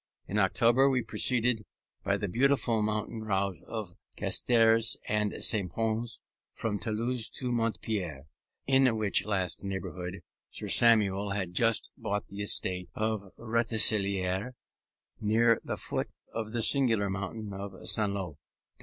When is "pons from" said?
5.71-6.79